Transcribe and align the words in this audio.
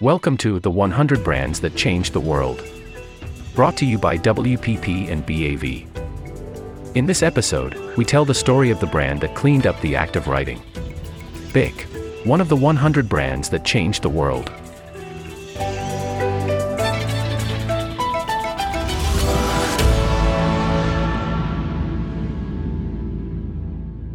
Welcome 0.00 0.36
to 0.38 0.58
the 0.58 0.72
100 0.72 1.22
Brands 1.22 1.60
That 1.60 1.76
Changed 1.76 2.14
the 2.14 2.20
World. 2.20 2.60
Brought 3.54 3.76
to 3.76 3.86
you 3.86 3.96
by 3.96 4.18
WPP 4.18 5.08
and 5.08 5.24
BAV. 5.24 6.96
In 6.96 7.06
this 7.06 7.22
episode, 7.22 7.76
we 7.96 8.04
tell 8.04 8.24
the 8.24 8.34
story 8.34 8.70
of 8.70 8.80
the 8.80 8.88
brand 8.88 9.20
that 9.20 9.36
cleaned 9.36 9.68
up 9.68 9.80
the 9.80 9.94
act 9.94 10.16
of 10.16 10.26
writing. 10.26 10.60
BIC, 11.52 11.82
one 12.24 12.40
of 12.40 12.48
the 12.48 12.56
100 12.56 13.08
brands 13.08 13.48
that 13.50 13.64
changed 13.64 14.02
the 14.02 14.08
world. 14.08 14.50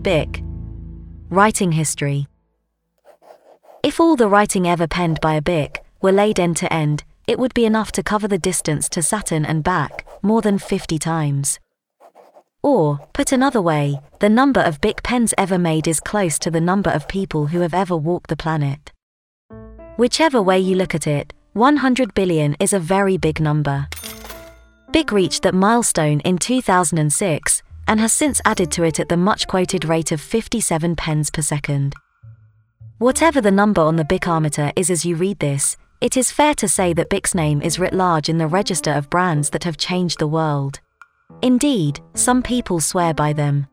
BIC. 0.01 0.43
Writing 1.29 1.71
History 1.71 2.27
If 3.81 4.01
all 4.01 4.17
the 4.17 4.27
writing 4.27 4.67
ever 4.67 4.87
penned 4.87 5.21
by 5.21 5.35
a 5.35 5.41
BIC 5.41 5.81
were 6.01 6.11
laid 6.11 6.37
end 6.37 6.57
to 6.57 6.71
end, 6.71 7.05
it 7.27 7.39
would 7.39 7.53
be 7.53 7.65
enough 7.65 7.93
to 7.93 8.03
cover 8.03 8.27
the 8.27 8.37
distance 8.37 8.89
to 8.89 9.01
Saturn 9.01 9.45
and 9.45 9.63
back, 9.63 10.05
more 10.21 10.41
than 10.41 10.57
50 10.57 10.99
times. 10.99 11.59
Or, 12.61 12.99
put 13.13 13.31
another 13.31 13.61
way, 13.61 14.01
the 14.19 14.27
number 14.27 14.59
of 14.59 14.81
BIC 14.81 15.01
pens 15.01 15.33
ever 15.37 15.57
made 15.57 15.87
is 15.87 16.01
close 16.01 16.37
to 16.39 16.51
the 16.51 16.59
number 16.59 16.89
of 16.89 17.07
people 17.07 17.47
who 17.47 17.61
have 17.61 17.73
ever 17.73 17.95
walked 17.95 18.29
the 18.29 18.35
planet. 18.35 18.91
Whichever 19.95 20.41
way 20.41 20.59
you 20.59 20.75
look 20.75 20.93
at 20.93 21.07
it, 21.07 21.33
100 21.53 22.13
billion 22.13 22.57
is 22.59 22.73
a 22.73 22.79
very 22.79 23.15
big 23.15 23.39
number. 23.39 23.87
BIC 24.91 25.13
reached 25.13 25.43
that 25.43 25.53
milestone 25.53 26.19
in 26.21 26.37
2006 26.37 27.63
and 27.87 27.99
has 28.01 28.11
since 28.11 28.41
added 28.43 28.71
to 28.71 28.83
it 28.83 28.99
at 28.99 29.07
the 29.07 29.15
much 29.15 29.47
quoted 29.47 29.85
rate 29.85 30.11
of 30.11 30.19
57 30.19 30.97
pens 30.97 31.29
per 31.31 31.41
second. 31.41 31.95
Whatever 32.99 33.39
the 33.39 33.49
number 33.49 33.79
on 33.79 33.95
the 33.95 34.03
BICometer 34.03 34.73
is 34.75 34.89
as 34.89 35.05
you 35.05 35.15
read 35.15 35.39
this, 35.39 35.77
it 36.01 36.17
is 36.17 36.33
fair 36.33 36.53
to 36.55 36.67
say 36.67 36.91
that 36.91 37.09
BIC's 37.09 37.33
name 37.33 37.61
is 37.61 37.79
writ 37.79 37.93
large 37.93 38.27
in 38.27 38.37
the 38.37 38.45
register 38.45 38.91
of 38.91 39.09
brands 39.09 39.49
that 39.51 39.63
have 39.63 39.77
changed 39.77 40.19
the 40.19 40.27
world. 40.27 40.81
Indeed, 41.41 42.01
some 42.13 42.43
people 42.43 42.81
swear 42.81 43.13
by 43.13 43.31
them. 43.31 43.67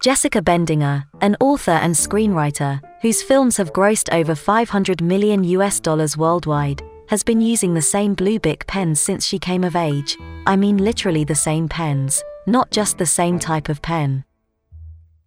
Jessica 0.00 0.40
Bendinger, 0.40 1.06
an 1.20 1.36
author 1.40 1.72
and 1.72 1.92
screenwriter, 1.92 2.80
whose 3.02 3.20
films 3.20 3.56
have 3.56 3.72
grossed 3.72 4.14
over 4.14 4.36
500 4.36 5.02
million 5.02 5.42
US 5.42 5.80
dollars 5.80 6.16
worldwide, 6.16 6.84
has 7.08 7.24
been 7.24 7.40
using 7.40 7.74
the 7.74 7.82
same 7.82 8.14
blue 8.14 8.38
Bic 8.38 8.64
pens 8.68 9.00
since 9.00 9.26
she 9.26 9.40
came 9.40 9.64
of 9.64 9.74
age. 9.74 10.16
I 10.46 10.54
mean 10.54 10.76
literally 10.76 11.24
the 11.24 11.34
same 11.34 11.68
pens, 11.68 12.22
not 12.46 12.70
just 12.70 12.96
the 12.96 13.06
same 13.06 13.40
type 13.40 13.68
of 13.68 13.82
pen. 13.82 14.24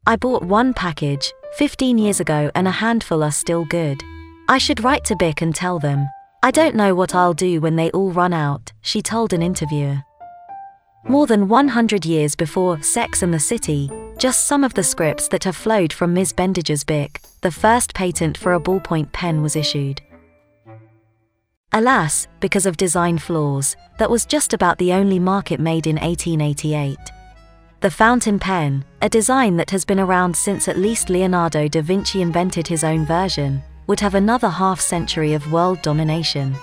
I 0.07 0.15
bought 0.15 0.43
one 0.43 0.73
package, 0.73 1.33
15 1.57 1.99
years 1.99 2.19
ago, 2.19 2.49
and 2.55 2.67
a 2.67 2.71
handful 2.71 3.23
are 3.23 3.31
still 3.31 3.63
good. 3.65 4.01
I 4.49 4.57
should 4.57 4.83
write 4.83 5.03
to 5.05 5.15
Bic 5.15 5.41
and 5.41 5.53
tell 5.53 5.77
them. 5.77 6.09
I 6.41 6.49
don't 6.49 6.75
know 6.75 6.95
what 6.95 7.13
I'll 7.13 7.35
do 7.35 7.61
when 7.61 7.75
they 7.75 7.91
all 7.91 8.11
run 8.11 8.33
out, 8.33 8.73
she 8.81 9.03
told 9.03 9.33
an 9.33 9.43
interviewer. 9.43 10.01
More 11.07 11.27
than 11.27 11.47
100 11.47 12.05
years 12.05 12.35
before 12.35 12.81
Sex 12.81 13.21
and 13.21 13.31
the 13.31 13.39
City, 13.39 13.91
just 14.17 14.47
some 14.47 14.63
of 14.63 14.73
the 14.73 14.83
scripts 14.83 15.27
that 15.27 15.43
have 15.43 15.55
flowed 15.55 15.93
from 15.93 16.13
Ms. 16.13 16.33
Bendinger's 16.33 16.83
Bic, 16.83 17.21
the 17.41 17.51
first 17.51 17.93
patent 17.93 18.35
for 18.35 18.55
a 18.55 18.59
ballpoint 18.59 19.11
pen 19.11 19.43
was 19.43 19.55
issued. 19.55 20.01
Alas, 21.71 22.27
because 22.39 22.65
of 22.65 22.77
design 22.77 23.19
flaws, 23.19 23.75
that 23.99 24.09
was 24.09 24.25
just 24.25 24.53
about 24.53 24.79
the 24.79 24.91
only 24.91 25.19
market 25.19 25.59
made 25.59 25.85
in 25.85 25.97
1888. 25.97 26.97
The 27.83 27.91
fountain 27.91 28.39
pen, 28.39 28.85
a 29.01 29.09
design 29.09 29.57
that 29.57 29.69
has 29.71 29.83
been 29.83 29.99
around 29.99 30.37
since 30.37 30.69
at 30.69 30.77
least 30.77 31.09
Leonardo 31.09 31.67
da 31.67 31.81
Vinci 31.81 32.21
invented 32.21 32.65
his 32.65 32.81
own 32.81 33.05
version, 33.05 33.61
would 33.87 33.99
have 33.99 34.15
another 34.15 34.47
half 34.47 34.79
century 34.79 35.33
of 35.33 35.51
world 35.51 35.81
domination. 35.81 36.55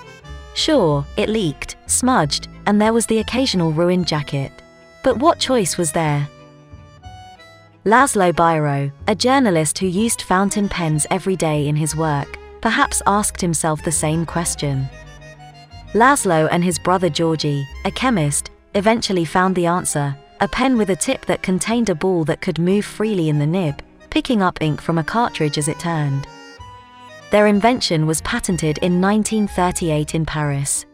Sure, 0.55 1.05
it 1.17 1.29
leaked, 1.29 1.75
smudged, 1.85 2.47
and 2.65 2.81
there 2.81 2.91
was 2.91 3.05
the 3.05 3.19
occasional 3.19 3.71
ruined 3.71 4.07
jacket. 4.07 4.51
But 5.03 5.19
what 5.19 5.37
choice 5.37 5.77
was 5.77 5.91
there? 5.91 6.27
Laszlo 7.85 8.33
Biro, 8.33 8.91
a 9.07 9.13
journalist 9.13 9.77
who 9.77 9.85
used 9.85 10.23
fountain 10.23 10.67
pens 10.67 11.05
every 11.11 11.35
day 11.35 11.67
in 11.67 11.75
his 11.75 11.95
work, 11.95 12.35
perhaps 12.61 13.03
asked 13.05 13.39
himself 13.39 13.83
the 13.83 13.91
same 13.91 14.25
question. 14.25 14.89
Laszlo 15.93 16.47
and 16.49 16.63
his 16.63 16.79
brother 16.79 17.09
Georgi, 17.09 17.63
a 17.85 17.91
chemist, 17.91 18.49
eventually 18.73 19.23
found 19.23 19.53
the 19.53 19.67
answer 19.67 20.17
a 20.41 20.47
pen 20.47 20.75
with 20.75 20.89
a 20.89 20.95
tip 20.95 21.23
that 21.27 21.43
contained 21.43 21.89
a 21.89 21.95
ball 21.95 22.25
that 22.25 22.41
could 22.41 22.57
move 22.57 22.83
freely 22.83 23.29
in 23.29 23.37
the 23.37 23.45
nib, 23.45 23.81
picking 24.09 24.41
up 24.41 24.59
ink 24.59 24.81
from 24.81 24.97
a 24.97 25.03
cartridge 25.03 25.59
as 25.59 25.67
it 25.67 25.79
turned. 25.79 26.27
Their 27.29 27.45
invention 27.45 28.07
was 28.07 28.21
patented 28.21 28.79
in 28.79 28.99
1938 28.99 30.15
in 30.15 30.25
Paris. 30.25 30.85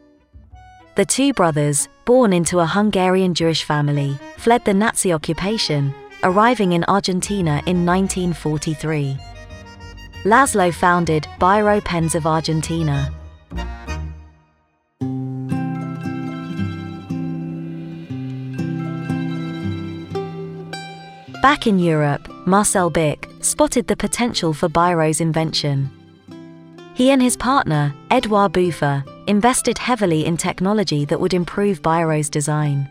The 0.96 1.06
two 1.06 1.32
brothers, 1.34 1.88
born 2.06 2.34
into 2.34 2.60
a 2.60 2.66
Hungarian 2.66 3.34
Jewish 3.34 3.64
family, 3.64 4.20
fled 4.38 4.66
the 4.66 4.74
Nazi 4.74 5.14
occupation, 5.14 5.94
arriving 6.24 6.74
in 6.74 6.84
Argentina 6.90 7.62
in 7.66 7.86
1943. 7.86 9.18
Laszlo 10.26 10.74
founded 10.74 11.26
Biro 11.40 11.82
Pens 11.84 12.16
of 12.16 12.28
Argentina. 12.28 13.17
Back 21.42 21.68
in 21.68 21.78
Europe, 21.78 22.28
Marcel 22.48 22.90
Bic 22.90 23.30
spotted 23.42 23.86
the 23.86 23.96
potential 23.96 24.54
for 24.54 24.68
Biro's 24.68 25.22
invention. 25.22 25.92
He 26.96 27.12
and 27.12 27.22
his 27.22 27.38
partner, 27.38 27.94
Edouard 28.10 28.54
Buffard, 28.54 29.04
invested 29.28 29.78
heavily 29.78 30.26
in 30.26 30.36
technology 30.36 31.06
that 31.06 31.20
would 31.20 31.36
improve 31.36 31.84
Biro's 31.84 32.28
design. 32.28 32.90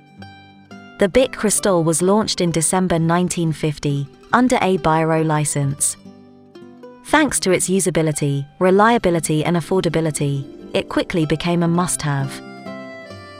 The 1.00 1.08
Bic 1.08 1.32
Cristal 1.32 1.82
was 1.82 2.02
launched 2.02 2.40
in 2.40 2.52
December 2.52 2.94
1950 2.94 4.06
under 4.32 4.56
a 4.62 4.78
Biro 4.78 5.26
license. 5.26 5.96
Thanks 7.06 7.40
to 7.40 7.50
its 7.50 7.68
usability, 7.68 8.46
reliability, 8.60 9.44
and 9.44 9.56
affordability, 9.56 10.70
it 10.72 10.88
quickly 10.88 11.26
became 11.26 11.64
a 11.64 11.68
must 11.68 12.00
have. 12.00 12.30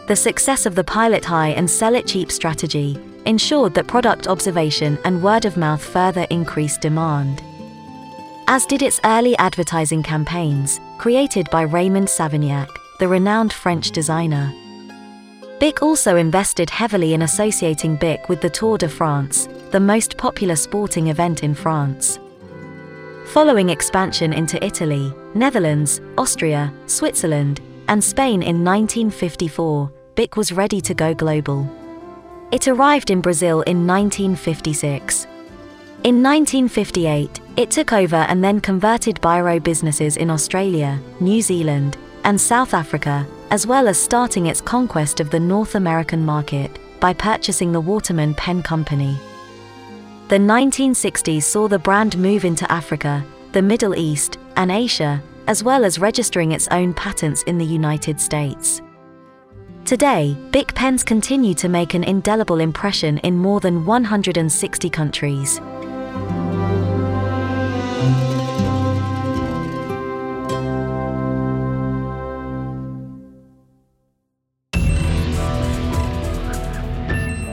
The 0.09 0.17
success 0.17 0.67
of 0.67 0.75
the 0.75 0.85
pilot 0.85 1.25
high 1.25 1.51
and 1.51 1.71
sell 1.71 1.95
it 1.95 2.09
cheap 2.09 2.33
strategy 2.33 2.99
ensured 3.27 3.75
that 3.75 3.87
product 3.87 4.29
observation 4.29 4.99
and 5.05 5.23
word 5.23 5.45
of 5.45 5.57
mouth 5.57 5.85
further 5.85 6.27
increased 6.31 6.81
demand. 6.81 7.43
As 8.49 8.65
did 8.65 8.83
its 8.83 9.01
early 9.05 9.37
advertising 9.39 10.03
campaigns, 10.03 10.81
created 10.99 11.49
by 11.51 11.63
Raymond 11.63 12.07
Savignac, 12.07 12.69
the 12.99 13.09
renowned 13.09 13.53
French 13.53 13.91
designer. 13.91 14.53
Bic 15.59 15.83
also 15.83 16.17
invested 16.17 16.71
heavily 16.71 17.15
in 17.15 17.23
associating 17.23 17.97
Bic 17.97 18.29
with 18.29 18.41
the 18.41 18.51
Tour 18.51 18.79
de 18.79 18.89
France, 18.89 19.49
the 19.71 19.81
most 19.81 20.17
popular 20.17 20.55
sporting 20.55 21.09
event 21.09 21.43
in 21.43 21.55
France. 21.55 22.19
Following 23.27 23.71
expansion 23.71 24.33
into 24.33 24.63
Italy, 24.65 25.13
Netherlands, 25.35 26.01
Austria, 26.17 26.73
Switzerland, 26.87 27.61
and 27.89 28.03
Spain 28.03 28.43
in 28.43 28.65
1954, 28.65 29.91
Bic 30.15 30.37
was 30.37 30.53
ready 30.53 30.81
to 30.81 30.95
go 30.95 31.13
global. 31.13 31.69
It 32.53 32.69
arrived 32.69 33.11
in 33.11 33.21
Brazil 33.21 33.63
in 33.63 33.87
1956. 33.87 35.25
In 36.05 36.23
1958, 36.23 37.41
it 37.57 37.71
took 37.71 37.93
over 37.93 38.17
and 38.17 38.43
then 38.43 38.61
converted 38.61 39.17
Biro 39.21 39.61
businesses 39.61 40.17
in 40.17 40.31
Australia, 40.31 41.01
New 41.19 41.43
Zealand, 41.43 41.97
and 42.23 42.41
South 42.41 42.75
Africa, 42.75 43.27
as 43.51 43.67
well 43.67 43.89
as 43.89 43.99
starting 44.01 44.47
its 44.47 44.61
conquest 44.61 45.19
of 45.19 45.31
the 45.31 45.41
North 45.41 45.75
American 45.75 46.25
market 46.25 46.79
by 47.01 47.13
purchasing 47.13 47.73
the 47.73 47.81
Waterman 47.81 48.35
Pen 48.35 48.63
Company. 48.63 49.19
The 50.29 50.39
1960s 50.39 51.43
saw 51.43 51.67
the 51.67 51.79
brand 51.79 52.17
move 52.17 52.45
into 52.45 52.71
Africa, 52.71 53.25
the 53.53 53.63
Middle 53.63 53.95
East, 53.97 54.39
and 54.57 54.71
Asia, 54.71 55.21
as 55.49 55.65
well 55.65 55.85
as 55.85 55.99
registering 55.99 56.53
its 56.53 56.69
own 56.69 56.95
patents 56.95 57.43
in 57.45 57.59
the 57.59 57.65
United 57.65 58.21
States. 58.21 58.83
Today, 59.87 60.37
Bic 60.51 60.75
pens 60.75 61.05
continue 61.05 61.55
to 61.55 61.69
make 61.69 61.95
an 61.95 62.03
indelible 62.03 62.59
impression 62.59 63.19
in 63.19 63.39
more 63.39 63.61
than 63.61 63.87
160 63.87 64.91
countries. 64.91 65.61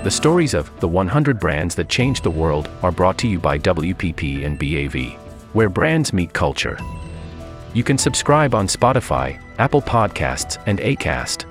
The 0.01 0.09
stories 0.09 0.55
of 0.55 0.71
the 0.79 0.87
100 0.87 1.39
brands 1.39 1.75
that 1.75 1.87
changed 1.87 2.23
the 2.23 2.31
world 2.31 2.67
are 2.81 2.91
brought 2.91 3.19
to 3.19 3.27
you 3.27 3.37
by 3.37 3.59
WPP 3.59 4.43
and 4.43 4.57
BAV, 4.57 5.19
where 5.53 5.69
brands 5.69 6.11
meet 6.11 6.33
culture. 6.33 6.79
You 7.75 7.83
can 7.83 7.99
subscribe 7.99 8.55
on 8.55 8.65
Spotify, 8.65 9.39
Apple 9.59 9.83
Podcasts, 9.83 10.59
and 10.65 10.79
Acast. 10.79 11.42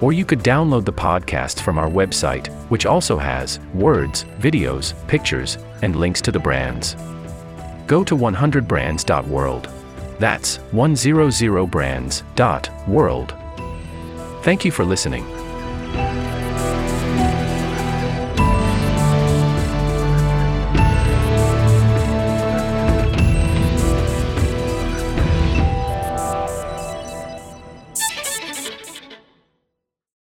Or 0.00 0.12
you 0.12 0.24
could 0.24 0.40
download 0.40 0.84
the 0.84 0.92
podcast 0.92 1.60
from 1.60 1.78
our 1.78 1.88
website, 1.88 2.48
which 2.70 2.86
also 2.86 3.18
has 3.18 3.60
words, 3.74 4.24
videos, 4.38 4.94
pictures, 5.08 5.58
and 5.82 5.96
links 5.96 6.20
to 6.22 6.32
the 6.32 6.38
brands. 6.38 6.94
Go 7.86 8.04
to 8.04 8.16
100brands.world. 8.16 9.68
That's 10.18 10.58
100brands.world. 10.58 13.34
Thank 14.42 14.64
you 14.64 14.70
for 14.70 14.84
listening. 14.84 15.37